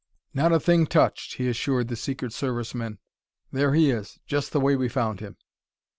[0.33, 2.97] "Not a thing touched," he assured the Secret Service men;
[3.51, 5.37] "there he is, just the way we found him."